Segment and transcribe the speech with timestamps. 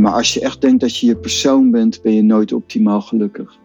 [0.00, 3.58] Maar als je echt denkt dat je je persoon bent, ben je nooit optimaal gelukkig.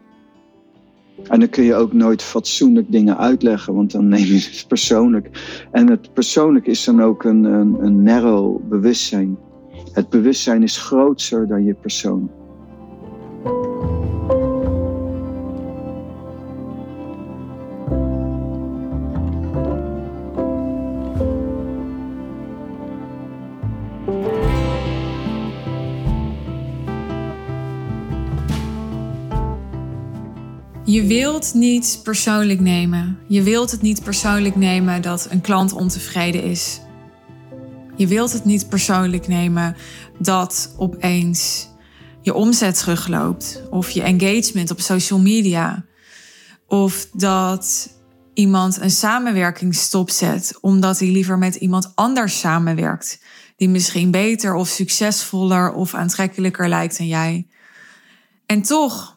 [1.23, 5.29] En dan kun je ook nooit fatsoenlijk dingen uitleggen, want dan neem je het persoonlijk.
[5.71, 9.37] En het persoonlijk is dan ook een, een, een narrow bewustzijn.
[9.91, 12.29] Het bewustzijn is groter dan je persoon.
[30.85, 33.19] Je wilt niet persoonlijk nemen.
[33.27, 36.79] Je wilt het niet persoonlijk nemen dat een klant ontevreden is.
[37.95, 39.75] Je wilt het niet persoonlijk nemen
[40.19, 41.67] dat opeens
[42.21, 45.85] je omzet terugloopt of je engagement op social media
[46.67, 47.89] of dat
[48.33, 53.23] iemand een samenwerking stopzet omdat hij liever met iemand anders samenwerkt
[53.55, 57.47] die misschien beter of succesvoller of aantrekkelijker lijkt dan jij.
[58.45, 59.14] En toch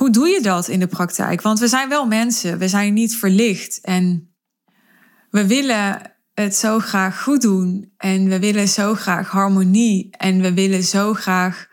[0.00, 1.42] hoe doe je dat in de praktijk?
[1.42, 3.80] Want we zijn wel mensen, we zijn niet verlicht.
[3.80, 4.34] En
[5.30, 10.08] we willen het zo graag goed doen en we willen zo graag harmonie.
[10.10, 11.68] En we willen zo graag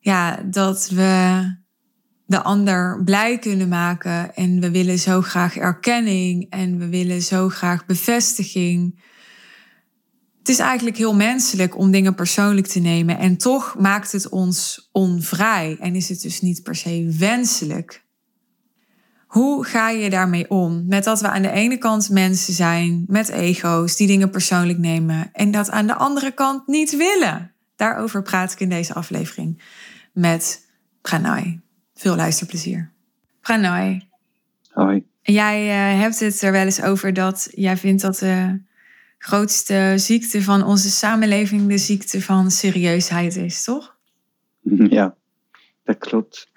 [0.00, 1.44] ja, dat we
[2.26, 4.34] de ander blij kunnen maken.
[4.34, 9.02] En we willen zo graag erkenning en we willen zo graag bevestiging
[10.50, 13.18] is eigenlijk heel menselijk om dingen persoonlijk te nemen.
[13.18, 18.04] En toch maakt het ons onvrij en is het dus niet per se wenselijk.
[19.26, 20.84] Hoe ga je daarmee om?
[20.86, 25.30] Met dat we aan de ene kant mensen zijn met ego's die dingen persoonlijk nemen
[25.32, 27.52] en dat aan de andere kant niet willen.
[27.76, 29.62] Daarover praat ik in deze aflevering
[30.12, 30.68] met
[31.02, 31.60] Pranay.
[31.94, 32.92] Veel luisterplezier.
[33.40, 34.08] Pranay.
[34.70, 35.04] Hoi.
[35.22, 38.52] Jij uh, hebt het er wel eens over dat jij vindt dat uh,
[39.22, 43.96] grootste ziekte van onze samenleving de ziekte van serieusheid is, toch?
[44.96, 45.16] Ja,
[45.84, 46.50] dat klopt.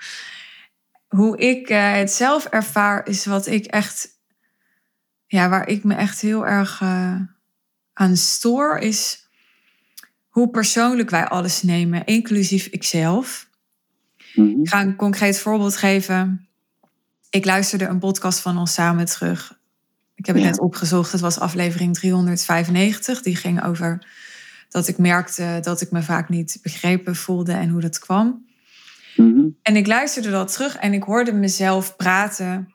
[1.07, 4.19] Hoe ik uh, het zelf ervaar, is wat ik echt,
[5.27, 7.21] ja, waar ik me echt heel erg uh,
[7.93, 9.29] aan stoor, is
[10.29, 13.49] hoe persoonlijk wij alles nemen, inclusief ikzelf.
[14.33, 14.61] Mm -hmm.
[14.61, 16.47] Ik ga een concreet voorbeeld geven.
[17.29, 19.61] Ik luisterde een podcast van ons samen terug.
[20.15, 21.11] Ik heb het net opgezocht.
[21.11, 23.21] Het was aflevering 395.
[23.21, 24.07] Die ging over
[24.69, 28.45] dat ik merkte dat ik me vaak niet begrepen voelde en hoe dat kwam.
[29.15, 29.57] Mm-hmm.
[29.61, 32.73] En ik luisterde dat terug en ik hoorde mezelf praten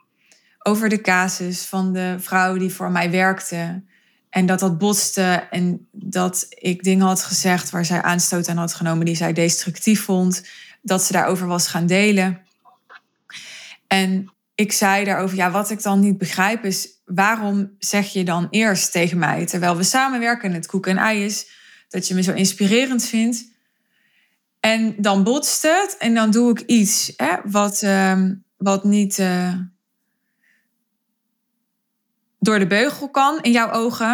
[0.59, 3.83] over de casus van de vrouw die voor mij werkte.
[4.31, 8.75] En dat dat botste en dat ik dingen had gezegd waar zij aanstoot aan had
[8.75, 10.49] genomen die zij destructief vond.
[10.83, 12.41] Dat ze daarover was gaan delen.
[13.87, 18.47] En ik zei daarover, ja, wat ik dan niet begrijp is, waarom zeg je dan
[18.51, 21.51] eerst tegen mij, terwijl we samenwerken en het koek en ei is,
[21.89, 23.45] dat je me zo inspirerend vindt.
[24.61, 28.23] En dan botst het en dan doe ik iets hè, wat, uh,
[28.57, 29.55] wat niet uh,
[32.39, 34.09] door de beugel kan in jouw ogen.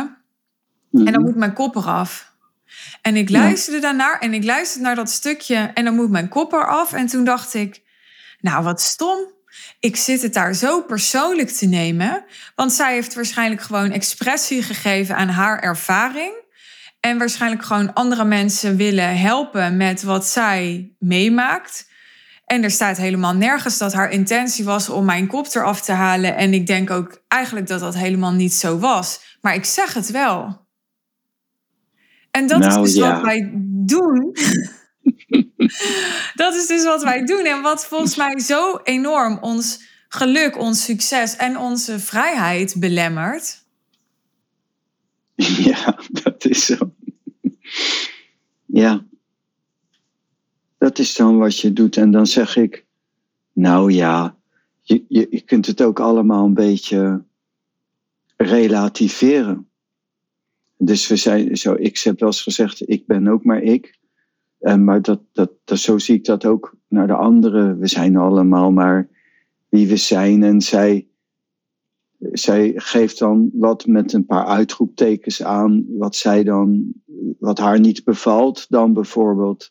[0.93, 1.23] En dan Mhm.
[1.23, 2.33] moet mijn kop eraf.
[3.03, 6.53] En ik luisterde daarnaar en ik luisterde naar dat stukje en dan moet mijn kop
[6.53, 6.93] eraf.
[6.93, 7.83] En toen dacht ik,
[8.41, 9.33] nou wat stom.
[9.81, 12.25] Ik zit het daar zo persoonlijk te nemen.
[12.55, 16.43] Want zij heeft waarschijnlijk gewoon expressie gegeven aan haar ervaring.
[17.01, 21.93] En waarschijnlijk gewoon andere mensen willen helpen met wat zij meemaakt.
[22.45, 26.37] En er staat helemaal nergens dat haar intentie was om mijn kop eraf te halen.
[26.37, 29.21] En ik denk ook eigenlijk dat dat helemaal niet zo was.
[29.41, 30.67] Maar ik zeg het wel.
[32.31, 33.13] En dat Nou, is dus ja.
[33.13, 33.51] wat wij
[33.87, 34.33] doen.
[36.43, 37.45] dat is dus wat wij doen.
[37.45, 43.63] En wat volgens mij zo enorm ons geluk, ons succes en onze vrijheid belemmert.
[45.65, 46.93] Ja, dat is zo.
[48.67, 49.05] Ja.
[50.79, 51.97] Dat is dan wat je doet.
[51.97, 52.85] En dan zeg ik,
[53.53, 54.37] nou ja,
[54.81, 57.25] je, je, je kunt het ook allemaal een beetje
[58.37, 59.69] relativeren.
[60.77, 63.99] Dus we zijn zo, ik heb wel eens gezegd, ik ben ook maar ik.
[64.65, 67.79] Eh, maar dat, dat, dat, zo zie ik dat ook naar de anderen.
[67.79, 69.09] We zijn allemaal maar
[69.69, 70.43] wie we zijn.
[70.43, 71.09] En zij,
[72.19, 76.93] zij geeft dan wat met een paar uitroeptekens aan, wat zij dan,
[77.39, 79.71] wat haar niet bevalt, dan bijvoorbeeld.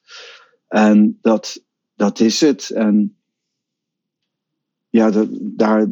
[0.68, 1.64] En dat,
[1.96, 2.70] dat is het.
[2.70, 3.18] En
[4.90, 5.88] ja, dat, daar,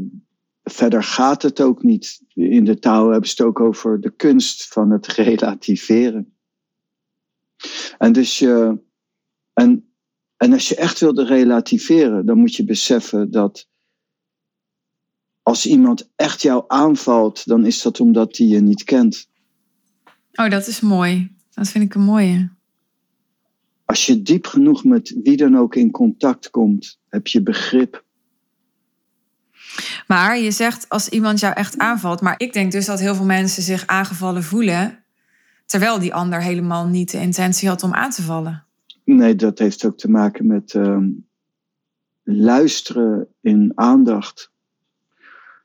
[0.63, 2.21] verder gaat het ook niet.
[2.33, 6.33] In de taal hebben ze het ook over de kunst van het relativeren.
[7.97, 8.79] En dus je,
[9.53, 9.93] en,
[10.37, 13.69] en als je echt wilde relativeren, dan moet je beseffen dat
[15.43, 19.29] als iemand echt jou aanvalt, dan is dat omdat hij je niet kent.
[20.33, 21.35] Oh, dat is mooi.
[21.53, 22.49] Dat vind ik een mooie.
[23.85, 28.03] als je diep genoeg met wie dan ook in contact komt, heb je begrip.
[30.07, 32.21] Maar je zegt als iemand jou echt aanvalt.
[32.21, 35.03] Maar ik denk dus dat heel veel mensen zich aangevallen voelen.
[35.65, 38.65] Terwijl die ander helemaal niet de intentie had om aan te vallen.
[39.03, 41.09] Nee, dat heeft ook te maken met ehm,
[42.23, 44.51] luisteren in aandacht.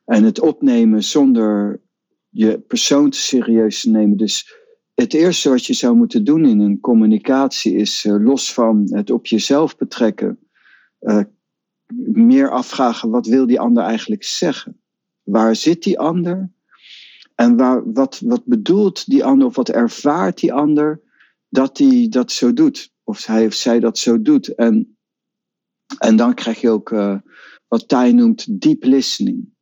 [0.04, 1.80] En het opnemen zonder
[2.28, 4.16] je persoon te serieus te nemen.
[4.16, 4.54] Dus
[4.94, 9.10] het eerste wat je zou moeten doen in een communicatie is uh, los van het
[9.10, 10.38] op jezelf betrekken.
[11.00, 11.20] Uh,
[12.12, 14.80] meer afvragen wat wil die ander eigenlijk zeggen?
[15.22, 16.50] Waar zit die ander?
[17.34, 17.56] En
[17.92, 21.00] wat, wat bedoelt die ander of wat ervaart die ander
[21.48, 22.94] dat hij dat zo doet?
[23.08, 24.54] Of hij of zij dat zo doet.
[24.54, 24.98] En,
[25.98, 27.18] en dan krijg je ook uh,
[27.68, 29.54] wat Thij noemt deep listening.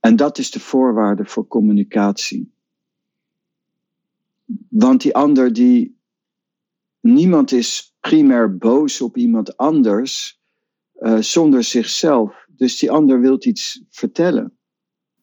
[0.00, 2.54] En dat is de voorwaarde voor communicatie.
[4.68, 6.00] Want die ander die.
[7.00, 10.40] Niemand is primair boos op iemand anders
[10.98, 12.46] uh, zonder zichzelf.
[12.48, 14.56] Dus die ander wil iets vertellen.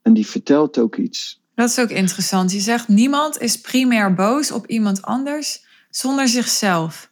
[0.01, 1.43] En die vertelt ook iets.
[1.55, 2.51] Dat is ook interessant.
[2.51, 7.11] Je zegt niemand is primair boos op iemand anders zonder zichzelf.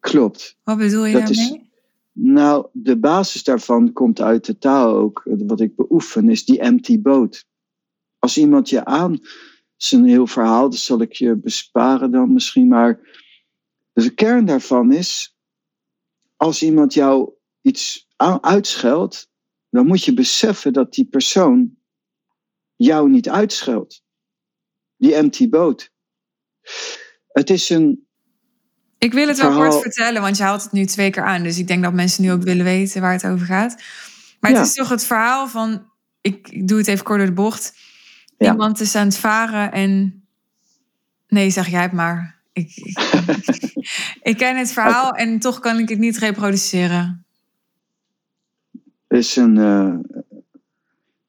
[0.00, 0.56] Klopt.
[0.62, 1.60] Wat bedoel je dat daarmee?
[1.60, 1.68] Is,
[2.12, 5.22] nou, de basis daarvan komt uit de taal ook.
[5.24, 7.46] Wat ik beoefen is die empty boat.
[8.18, 9.18] Als iemand je aan,
[9.78, 12.68] is een heel verhaal, dat zal ik je besparen dan misschien.
[12.68, 13.00] Maar
[13.92, 15.36] de kern daarvan is,
[16.36, 18.08] als iemand jou iets
[18.40, 19.30] uitscheldt,
[19.70, 21.76] dan moet je beseffen dat die persoon
[22.76, 24.04] jou niet uitscheldt.
[24.96, 25.90] Die empty boat.
[27.32, 28.06] Het is een.
[28.98, 31.42] Ik wil het wel kort vertellen, want je haalt het nu twee keer aan.
[31.42, 33.82] Dus ik denk dat mensen nu ook willen weten waar het over gaat.
[34.40, 35.88] Maar het is toch het verhaal van.
[36.20, 37.74] Ik, ik, doe het even kort door de bocht.
[38.38, 38.50] Ja.
[38.50, 40.22] Iemand is aan het varen en.
[41.28, 42.40] Nee, zeg jij het maar.
[42.52, 42.98] Ik, ik,
[44.30, 47.24] ik ken het verhaal en toch kan ik het niet reproduceren.
[49.06, 49.94] Er is een, uh,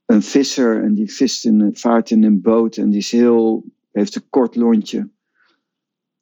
[0.06, 4.16] een visser en die vist in, vaart in een boot en die is heel, heeft
[4.16, 5.10] een kort lontje.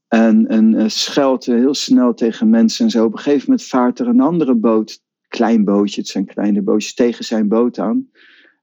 [0.09, 3.05] En, en scheldt heel snel tegen mensen en zo.
[3.05, 6.93] Op een gegeven moment vaart er een andere boot, klein bootje, het zijn kleine bootjes,
[6.93, 8.09] tegen zijn boot aan.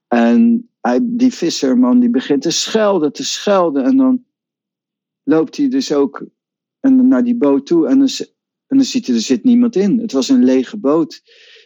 [0.07, 3.83] En hij, die visserman die begint te schelden, te schelden.
[3.83, 4.25] En dan
[5.23, 6.25] loopt hij dus ook
[6.81, 8.09] naar die boot toe en dan,
[8.67, 9.99] en dan ziet hij, er zit niemand in.
[9.99, 11.21] Het was een lege boot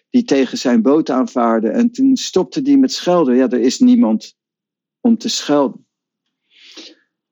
[0.09, 1.69] die tegen zijn boot aanvaarde.
[1.69, 3.35] En toen stopte hij met schelden.
[3.35, 4.35] Ja, er is niemand
[4.99, 5.85] om te schelden.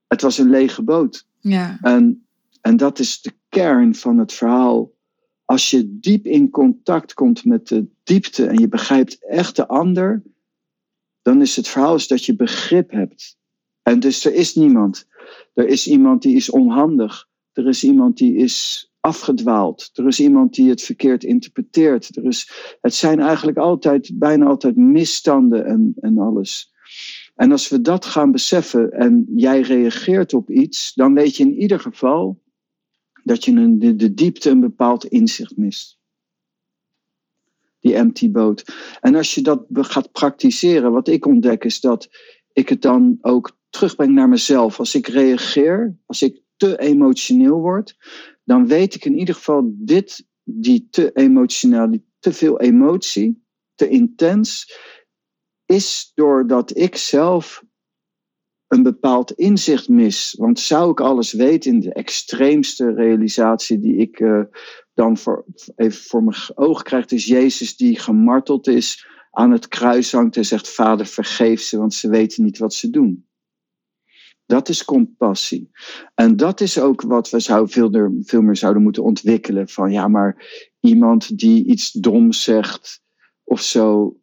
[0.07, 1.27] Het was een lege boot.
[1.39, 1.77] Ja.
[1.81, 2.27] En,
[2.69, 4.93] en dat is de kern van het verhaal.
[5.45, 10.23] Als je diep in contact komt met de diepte en je begrijpt echt de ander,
[11.21, 13.37] dan is het verhaal is dat je begrip hebt.
[13.81, 15.07] En dus er is niemand.
[15.53, 17.27] Er is iemand die is onhandig.
[17.53, 19.89] Er is iemand die is afgedwaald.
[19.93, 22.15] Er is iemand die het verkeerd interpreteert.
[22.17, 22.51] Er is,
[22.81, 26.73] het zijn eigenlijk altijd, bijna altijd misstanden en, en alles.
[27.35, 31.55] En als we dat gaan beseffen en jij reageert op iets, dan weet je in
[31.55, 32.47] ieder geval
[33.23, 35.97] dat je een, de, diepte een bepaald inzicht mist.
[37.79, 38.63] Die empty boat.
[39.01, 42.09] En als je dat gaat praktiseren, wat ik ontdek is dat
[42.53, 44.79] ik het dan ook terugbreng naar mezelf.
[44.79, 47.95] Als ik reageer, als ik te emotioneel word,
[48.43, 53.43] dan weet ik in ieder geval dit, die te emotioneel, die te veel emotie,
[53.75, 54.77] te intens,
[55.65, 57.63] is doordat ik zelf
[58.69, 60.35] een bepaald inzicht mis.
[60.37, 64.41] Want zou ik alles weten in de extreemste realisatie die ik uh,
[64.93, 65.45] dan voor,
[65.75, 70.45] even voor mijn ogen krijg, is Jezus die gemarteld is, aan het kruis hangt en
[70.45, 73.27] zegt: Vader, vergeef ze, want ze weten niet wat ze doen.
[74.45, 75.71] Dat is compassie.
[76.15, 79.69] En dat is ook wat we zou veel, veel meer zouden moeten ontwikkelen.
[79.69, 80.45] Van ja, maar
[80.79, 83.01] iemand die iets doms zegt
[83.43, 84.17] of zo,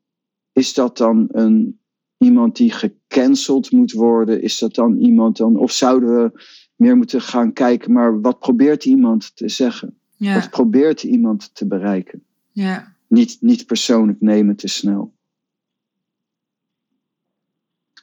[0.53, 1.81] is dat dan een,
[2.19, 2.73] iemand die
[3.17, 4.43] gecanceld moet worden?
[4.43, 5.57] Is dat dan iemand dan?
[5.57, 6.43] Of zouden we
[6.75, 9.99] meer moeten gaan kijken, maar wat probeert iemand te zeggen?
[10.17, 10.35] Ja.
[10.35, 12.25] Wat probeert iemand te bereiken?
[12.53, 12.95] Ja.
[13.07, 15.15] Niet, niet persoonlijk nemen te snel.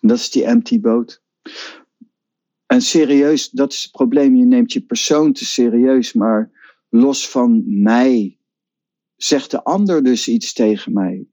[0.01, 1.21] Dat is die empty boat.
[2.65, 4.35] En serieus, dat is het probleem.
[4.35, 6.51] Je neemt je persoon te serieus, maar
[6.89, 8.37] los van mij
[9.15, 11.25] zegt de ander dus iets tegen mij.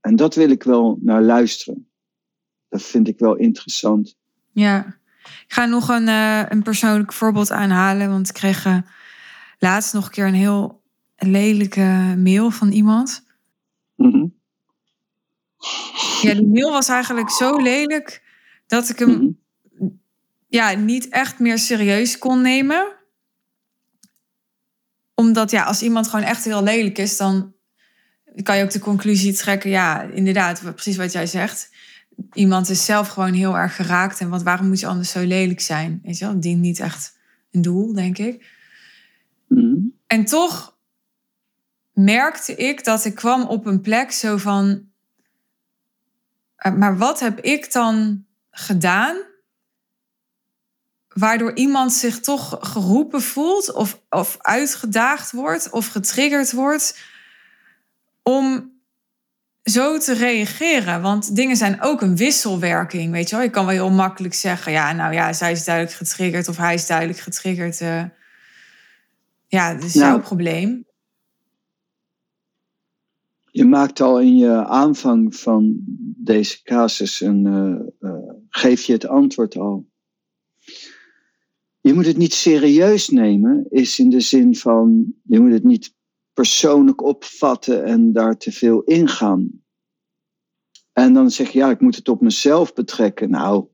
[0.00, 1.91] En dat wil ik wel naar luisteren.
[2.72, 4.16] Dat vind ik wel interessant.
[4.52, 8.10] Ja, ik ga nog een, uh, een persoonlijk voorbeeld aanhalen.
[8.10, 8.78] Want ik kreeg uh,
[9.58, 10.82] laatst nog een keer een heel
[11.16, 13.24] lelijke mail van iemand.
[13.96, 14.34] Mm
[16.22, 18.22] Ja, die mail was eigenlijk zo lelijk
[18.66, 19.40] dat ik hem mm
[20.48, 22.86] ja, niet echt meer serieus kon nemen.
[25.14, 27.54] omdat ja, als iemand gewoon echt heel lelijk is, dan
[28.42, 29.70] kan je ook de conclusie trekken.
[29.70, 31.70] Ja, inderdaad, precies wat jij zegt.
[32.32, 34.20] Iemand is zelf gewoon heel erg geraakt.
[34.20, 36.00] En wat, waarom moet je anders zo lelijk zijn?
[36.02, 37.18] Weet je wel, dient niet echt
[37.50, 38.46] een doel, denk ik.
[39.48, 39.76] Mhm.
[40.06, 40.76] En toch
[41.92, 44.90] merkte ik dat ik kwam op een plek zo van.
[46.56, 49.16] "Eh, Maar wat heb ik dan gedaan?
[51.08, 56.98] Waardoor iemand zich toch geroepen voelt, of, of uitgedaagd wordt, of getriggerd wordt
[58.22, 58.71] om
[59.62, 61.02] zo te reageren.
[61.02, 63.44] Want dingen zijn ook een wisselwerking, weet je wel.
[63.44, 66.74] Je kan wel heel makkelijk zeggen, ja, nou ja, zij is duidelijk getriggerd of hij
[66.74, 67.80] is duidelijk getriggerd.
[67.80, 68.04] eh.
[69.46, 70.06] ja, dat is Nou.
[70.10, 70.84] jouw probleem.
[73.50, 75.76] Je maakt al in je aanvang van
[76.16, 77.46] deze casus een,
[78.00, 78.10] eh,
[78.48, 79.90] geef je het antwoord al.
[81.80, 85.94] Je moet het niet serieus nemen, is in de zin van, je moet het niet
[86.32, 89.62] persoonlijk opvatten en daar te veel ingaan.
[90.92, 93.30] En dan zeg je, ja, ik moet het op mezelf betrekken.
[93.30, 93.66] Nou,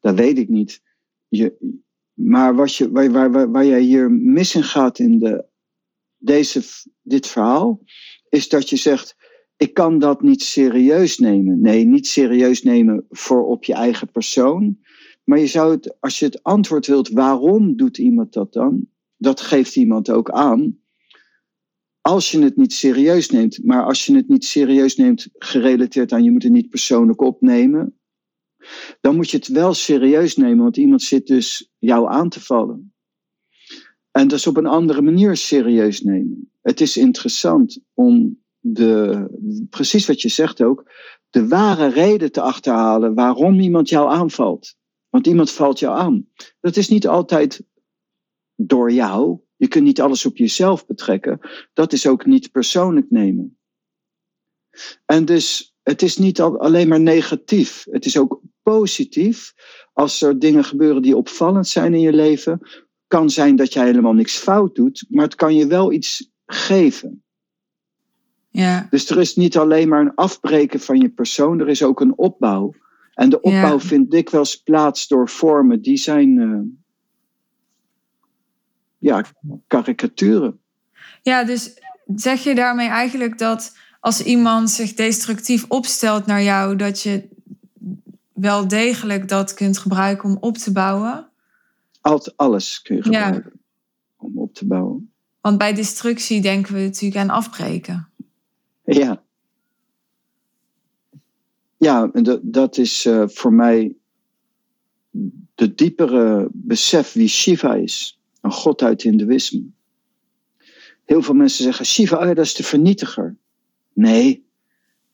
[0.00, 0.82] dat weet ik niet.
[1.28, 1.76] Je,
[2.12, 5.44] maar wat je, waar, waar, waar, jij hier mis in gaat in de,
[6.16, 6.62] deze,
[7.02, 7.82] dit verhaal,
[8.28, 9.16] is dat je zegt,
[9.56, 11.60] ik kan dat niet serieus nemen.
[11.60, 14.78] Nee, niet serieus nemen voor op je eigen persoon.
[15.24, 18.86] Maar je zou het, als je het antwoord wilt, waarom doet iemand dat dan?
[19.16, 20.79] Dat geeft iemand ook aan.
[22.00, 26.24] Als je het niet serieus neemt, maar als je het niet serieus neemt gerelateerd aan
[26.24, 27.98] je moet het niet persoonlijk opnemen,
[29.00, 32.94] dan moet je het wel serieus nemen, want iemand zit dus jou aan te vallen.
[34.10, 36.52] En dus op een andere manier serieus nemen.
[36.60, 40.90] Het is interessant om de, precies wat je zegt ook,
[41.30, 44.74] de ware reden te achterhalen waarom iemand jou aanvalt.
[45.08, 46.28] Want iemand valt jou aan.
[46.60, 47.62] Dat is niet altijd
[48.54, 49.40] door jou.
[49.60, 51.40] Je kunt niet alles op jezelf betrekken.
[51.72, 53.58] Dat is ook niet persoonlijk nemen.
[55.06, 57.86] En dus het is niet al, alleen maar negatief.
[57.90, 59.52] Het is ook positief.
[59.92, 62.60] Als er dingen gebeuren die opvallend zijn in je leven,
[63.06, 67.22] kan zijn dat jij helemaal niks fout doet, maar het kan je wel iets geven.
[68.48, 72.00] Ja, Dus er is niet alleen maar een afbreken van je persoon, er is ook
[72.00, 72.74] een opbouw.
[73.14, 73.80] En de opbouw Ja.
[73.80, 76.79] vindt dikwijls plaats door vormen die zijn, eh,
[79.00, 79.24] ja,
[79.66, 80.58] karikaturen.
[81.22, 81.74] ja, dus
[82.14, 87.28] zeg je daarmee eigenlijk dat als iemand zich destructief opstelt naar jou, dat je
[88.32, 91.28] wel degelijk dat kunt gebruiken om op te bouwen?
[92.00, 93.24] Alt, alles kun je Ja.
[93.24, 93.60] gebruiken
[94.16, 95.12] om op te bouwen.
[95.40, 98.08] Want bij destructie denken we natuurlijk aan afbreken.
[98.84, 99.22] Ja.
[101.76, 103.94] Ja, en dat, dat is eh, voor mij
[105.54, 108.19] de diepere besef wie Shiva is.
[108.40, 109.62] Een god uit Hindoeïsme.
[111.04, 113.36] Heel veel mensen zeggen, Shiva, oh ja, dat is de vernietiger.
[113.92, 114.46] Nee,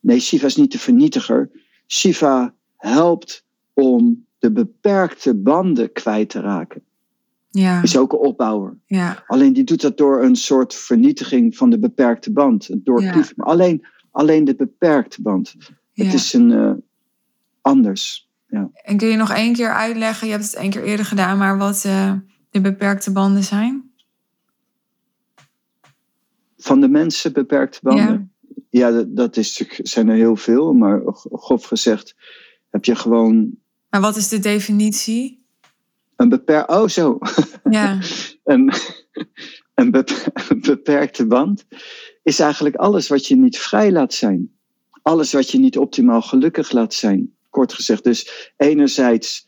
[0.01, 1.51] nee, Shiva is niet de vernietiger.
[1.87, 6.83] Shiva helpt om de beperkte banden kwijt te raken.
[7.51, 8.77] Ja, Is ook een opbouwer.
[8.87, 12.69] ja, Alleen die doet dat door een soort vernietiging van de beperkte band.
[12.85, 13.33] Doorknieven.
[13.37, 15.55] Maar alleen, alleen de beperkte band.
[15.93, 16.73] Het is een eh,
[17.61, 18.25] anders.
[18.73, 21.59] En kun je nog één keer uitleggen, je hebt het één keer eerder gedaan, maar
[21.59, 22.13] wat eh,
[22.57, 23.91] de beperkte banden zijn?
[26.57, 28.33] Van de mensen beperkte banden.
[28.71, 30.73] Ja, dat, dat is, natuurlijk- zijn er heel veel.
[30.73, 32.15] Maar grof gezegd
[32.71, 33.51] heb je gewoon
[33.91, 35.45] Maar wat is de definitie?
[36.17, 36.71] een beperkt...
[36.71, 37.19] Oh, zo.
[37.71, 37.99] Ja,
[38.45, 38.73] een,
[39.75, 39.91] een
[40.61, 41.65] beperkte band
[42.23, 44.51] is eigenlijk alles wat je niet vrij laat zijn.
[45.03, 47.35] Alles wat je niet optimaal gelukkig laat zijn.
[47.51, 48.05] Kort gezegd.
[48.05, 49.46] Dus enerzijds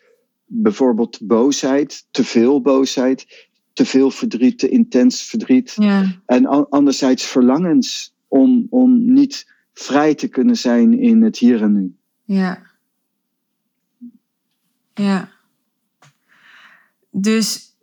[0.48, 5.74] bijvoorbeeld boosheid, te veel boosheid, te veel verdriet, te intens verdriet.
[5.76, 11.72] ja, En anderzijds verlangens om, om niet vrij te kunnen zijn in het hier en
[11.72, 11.94] nu.
[12.24, 12.66] ja.
[14.94, 15.28] Ja.
[17.10, 17.76] Dus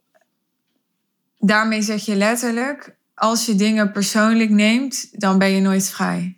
[1.40, 6.38] daarmee zeg je letterlijk, als je dingen persoonlijk neemt, dan ben je nooit vrij.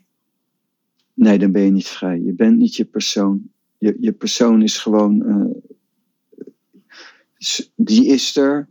[1.14, 2.20] Nee, dan ben je niet vrij.
[2.20, 3.50] Je bent niet je persoon.
[3.78, 5.26] Je, je persoon is gewoon.
[5.26, 5.62] eh,
[7.76, 8.70] die is er.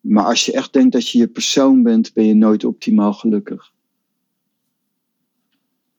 [0.00, 3.72] Maar als je echt denkt dat je je persoon bent, ben je nooit optimaal gelukkig.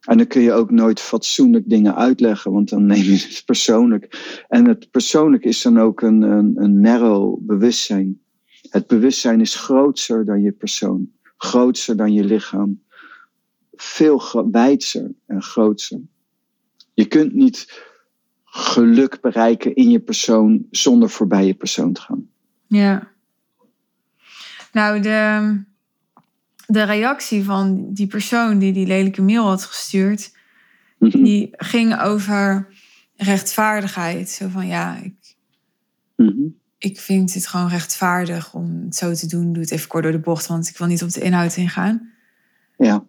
[0.02, 4.44] En dan kun je ook nooit fatsoenlijk dingen uitleggen, want dan neem je het persoonlijk.
[4.48, 8.22] En het persoonlijk is dan ook een, een, een narrow bewustzijn.
[8.70, 12.82] Het bewustzijn is groter dan je persoon, groter dan je lichaam
[13.82, 16.02] veel wijdser en grootser.
[16.94, 17.90] Je kunt niet
[18.54, 22.30] geluk bereiken in je persoon zonder voorbij je persoon te gaan.
[22.68, 23.12] Ja.
[24.72, 25.56] Nou, de,
[26.68, 30.40] de reactie van die persoon die die lelijke mail had gestuurd,
[30.98, 31.24] Mhm.
[31.24, 32.68] die ging over
[33.16, 34.30] rechtvaardigheid.
[34.30, 35.36] Zo van ja, ik,
[36.16, 36.42] Mhm.
[36.78, 39.54] ik vind het gewoon rechtvaardig om het zo te doen.
[39.54, 42.12] Doe het even kort door de bocht, want ik wil niet op de inhoud ingaan.
[42.78, 43.06] Ja.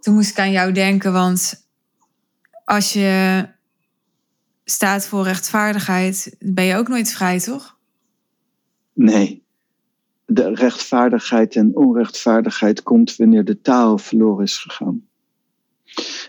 [0.00, 1.66] Toen moest ik aan jou denken, want
[2.64, 3.48] als je
[4.70, 7.78] staat voor rechtvaardigheid, ben je ook nooit vrij, toch?
[8.92, 9.42] Nee.
[10.26, 15.08] De rechtvaardigheid en onrechtvaardigheid komt wanneer de taal verloren is gegaan.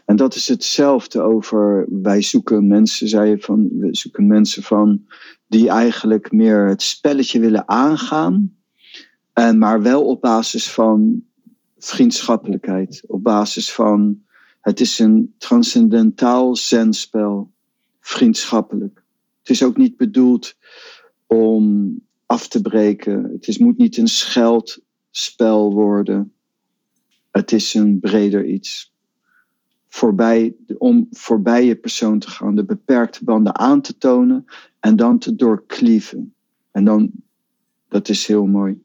[0.05, 5.05] En dat is hetzelfde over, wij zoeken mensen, zei je van, we zoeken mensen van
[5.47, 8.55] die eigenlijk meer het spelletje willen aangaan,
[9.33, 11.23] en maar wel op basis van
[11.77, 14.21] vriendschappelijkheid, op basis van,
[14.61, 17.51] het is een transcendentaal zenspel,
[18.11, 19.03] vriendschappelijk.
[19.39, 20.55] Het is ook niet bedoeld
[21.27, 23.23] om af te breken.
[23.31, 26.33] Het is, moet niet een scheldspel worden.
[27.31, 28.93] Het is een breder iets.
[29.87, 34.45] Voorbij, om voorbij je persoon te gaan, de beperkte banden aan te tonen
[34.79, 36.33] en dan te doorklieven.
[36.71, 37.11] En dan,
[37.87, 38.81] dat is heel mooi.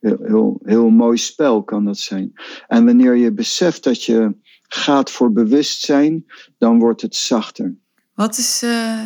[0.00, 2.32] Heel, heel, heel mooi spel kan dat zijn.
[2.66, 4.34] En wanneer je beseft dat je
[4.68, 6.24] gaat voor bewustzijn,
[6.58, 7.76] dan wordt het zachter.
[8.18, 9.04] Wat is eh,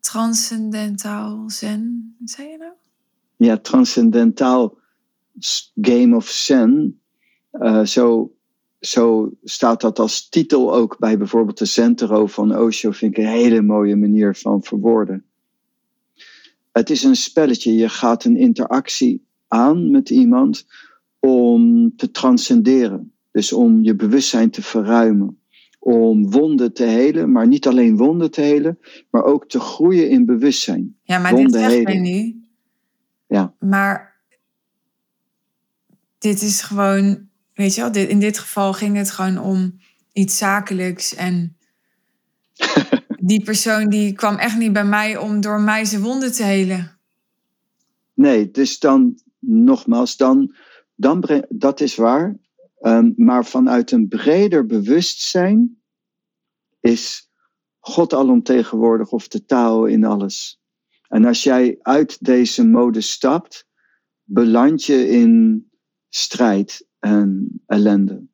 [0.00, 2.14] transcendentaal zen?
[2.18, 2.72] Wat zei je nou?
[3.36, 4.78] ja, transcendentaal
[5.74, 7.00] game of zen.
[7.50, 8.34] Eh, zo,
[8.80, 12.90] zo staat dat als titel ook bij bijvoorbeeld de Zentero van Osho.
[12.90, 15.24] Vind ik een hele mooie manier van verwoorden.
[16.72, 17.74] Het is een spelletje.
[17.74, 20.66] Je gaat een interactie aan met iemand
[21.18, 23.12] om te transcenderen.
[23.30, 25.38] Dus om je bewustzijn te verruimen.
[25.84, 28.78] Om wonden te helen, maar niet alleen wonden te helen,
[29.10, 30.96] maar ook te groeien in bewustzijn.
[31.02, 32.02] Ja, maar dit zegt mij heden.
[32.02, 32.42] nu.
[33.26, 33.54] Ja.
[33.58, 34.20] Maar
[36.18, 39.78] dit is gewoon, weet je wel, dit, in dit geval ging het gewoon om
[40.12, 41.14] iets zakelijks.
[41.14, 41.56] En
[43.20, 46.98] die persoon die kwam echt niet bij mij om door mij zijn wonden te helen.
[48.14, 50.54] Nee, dus dan nogmaals, dan,
[50.94, 52.36] dan breng- dat is waar.
[52.84, 55.82] Ehm, maar vanuit een breder bewustzijn
[56.80, 57.30] is
[57.78, 60.62] God alomtegenwoordig of de taal in alles.
[61.08, 63.66] En als jij uit deze mode stapt,
[64.22, 65.64] beland je in
[66.08, 68.26] strijd en ellende.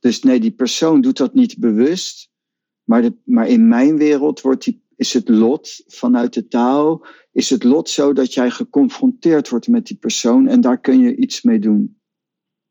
[0.00, 2.30] Dus nee, die persoon doet dat niet bewust,
[2.82, 7.64] maar, maar in mijn wereld wordt die, is het lot vanuit de taal is het
[7.64, 11.58] lot zo dat jij geconfronteerd wordt met die persoon en daar kun je iets mee
[11.58, 11.95] doen.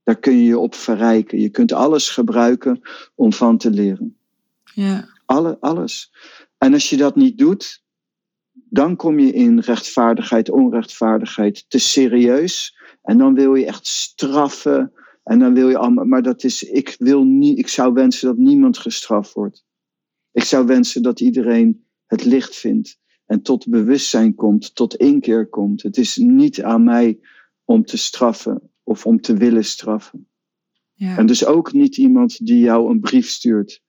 [0.05, 1.39] Daar kun je je op verrijken.
[1.39, 2.81] Je kunt alles gebruiken
[3.15, 4.17] om van te leren.
[4.73, 6.13] Ja, Alle, alles.
[6.57, 7.83] En als je dat niet doet,
[8.51, 12.77] dan kom je in rechtvaardigheid, onrechtvaardigheid te serieus.
[13.01, 14.93] En dan wil je echt straffen.
[15.23, 16.05] En dan wil je allemaal.
[16.05, 19.65] Maar dat is, ik wil niet, ik zou wensen dat niemand gestraft wordt.
[20.31, 25.83] Ik zou wensen dat iedereen het licht vindt en tot bewustzijn komt, tot inkeer komt.
[25.83, 27.19] Het is niet aan mij
[27.63, 30.27] om te straffen of om te willen straffen.
[30.93, 31.17] ja.
[31.17, 33.83] En dus ook niet iemand die jou een brief stuurt.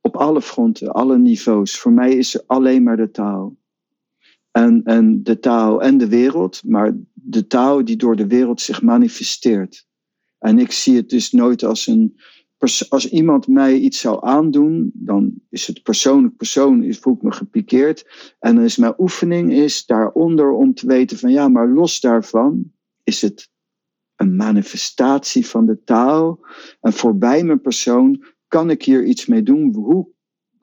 [0.00, 1.78] Op alle fronten, alle niveaus.
[1.78, 3.56] Voor mij is er alleen maar de taal.
[4.50, 8.82] En, en de taal en de wereld, maar de taal die door de wereld zich
[8.82, 9.86] manifesteert.
[10.38, 12.20] En ik zie het dus nooit als een.
[12.88, 17.32] Als iemand mij iets zou aandoen, dan is het persoonlijk persoon, is, voel ik me
[17.32, 18.06] gepikeerd.
[18.38, 22.72] En dan is mijn oefening is daaronder om te weten van ja, maar los daarvan
[23.02, 23.50] is het
[24.16, 26.46] een manifestatie van de taal.
[26.80, 30.08] En voorbij mijn persoon kan ik hier iets mee doen, hoe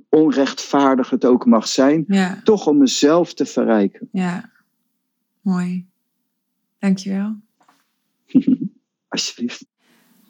[0.10, 4.10] onrechtvaardig het ook mag zijn, ja, toch om mezelf te verrijken.
[4.12, 4.58] ja.
[5.42, 5.88] Mooi.
[6.80, 7.36] Dankjewel.
[9.08, 9.66] Alsjeblieft.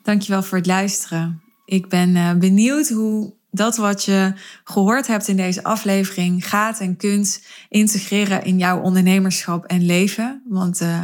[0.03, 1.41] Dankjewel voor het luisteren.
[1.65, 6.97] Ik ben eh, benieuwd hoe dat wat je gehoord hebt in deze aflevering gaat en
[6.97, 10.43] kunt integreren in jouw ondernemerschap en leven.
[10.47, 11.01] Want eh,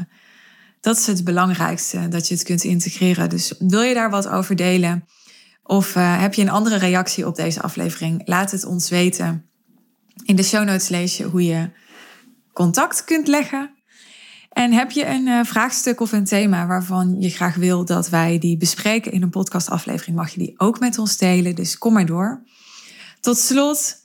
[0.85, 3.29] dat is het belangrijkste, dat je het kunt integreren.
[3.29, 5.05] Dus wil je daar wat over delen?
[5.63, 8.21] Of eh, heb je een andere reactie op deze aflevering?
[8.25, 9.49] Laat het ons weten.
[10.25, 11.69] In de show notes lees je hoe je
[12.53, 13.75] contact kunt leggen.
[14.49, 18.39] En heb je een eh, vraagstuk of een thema waarvan je graag wil dat wij
[18.39, 21.55] die bespreken in een podcastaflevering, mag je die ook met ons delen.
[21.55, 22.43] Dus kom maar door.
[23.19, 23.95] Tot slot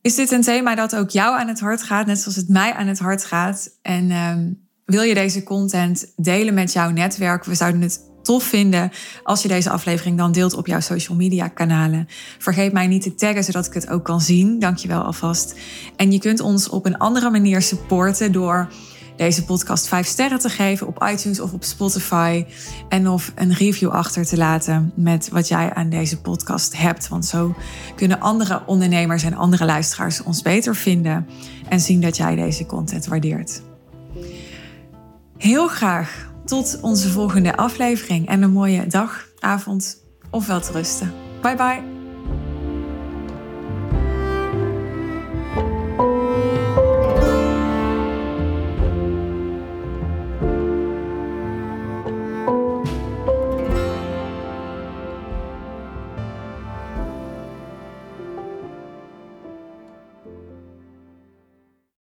[0.00, 2.72] is dit een thema dat ook jou aan het hart gaat, net zoals het mij
[2.72, 3.78] aan het hart gaat.
[3.82, 4.50] En ehm,
[4.88, 7.44] wil je deze content delen met jouw netwerk?
[7.44, 8.90] We zouden het tof vinden
[9.22, 12.08] als je deze aflevering dan deelt op jouw social media kanalen.
[12.38, 14.58] Vergeet mij niet te taggen zodat ik het ook kan zien.
[14.58, 15.54] Dankjewel alvast.
[15.96, 18.68] En je kunt ons op een andere manier supporten door
[19.16, 22.44] deze podcast 5 sterren te geven op iTunes of op Spotify.
[22.88, 27.08] En of een review achter te laten met wat jij aan deze podcast hebt.
[27.08, 27.54] Want zo
[27.96, 31.26] kunnen andere ondernemers en andere luisteraars ons beter vinden
[31.68, 33.67] en zien dat jij deze content waardeert.
[35.38, 41.12] Heel graag tot onze volgende aflevering en een mooie dag, avond of wel te rusten.
[41.42, 41.97] Bye bye.